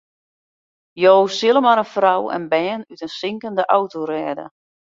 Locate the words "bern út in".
2.55-3.15